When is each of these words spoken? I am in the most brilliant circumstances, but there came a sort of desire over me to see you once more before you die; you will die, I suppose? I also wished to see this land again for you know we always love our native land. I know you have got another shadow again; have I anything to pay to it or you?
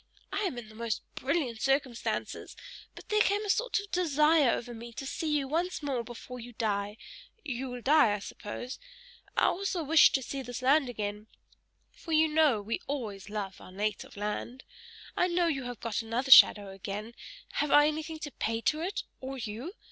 I 0.33 0.39
am 0.45 0.57
in 0.57 0.67
the 0.67 0.73
most 0.73 1.03
brilliant 1.13 1.61
circumstances, 1.61 2.55
but 2.95 3.07
there 3.09 3.21
came 3.21 3.45
a 3.45 3.51
sort 3.51 3.77
of 3.79 3.91
desire 3.91 4.49
over 4.49 4.73
me 4.73 4.93
to 4.93 5.05
see 5.05 5.31
you 5.37 5.47
once 5.47 5.83
more 5.83 6.03
before 6.03 6.39
you 6.39 6.53
die; 6.53 6.97
you 7.45 7.69
will 7.69 7.83
die, 7.83 8.15
I 8.15 8.17
suppose? 8.17 8.79
I 9.37 9.43
also 9.45 9.83
wished 9.83 10.15
to 10.15 10.23
see 10.23 10.41
this 10.41 10.63
land 10.63 10.89
again 10.89 11.27
for 11.91 12.13
you 12.13 12.27
know 12.27 12.63
we 12.63 12.81
always 12.87 13.29
love 13.29 13.61
our 13.61 13.71
native 13.71 14.17
land. 14.17 14.63
I 15.15 15.27
know 15.27 15.45
you 15.45 15.65
have 15.65 15.79
got 15.79 16.01
another 16.01 16.31
shadow 16.31 16.69
again; 16.69 17.13
have 17.61 17.69
I 17.69 17.85
anything 17.85 18.17
to 18.21 18.31
pay 18.31 18.59
to 18.61 18.81
it 18.81 19.03
or 19.19 19.37
you? 19.37 19.75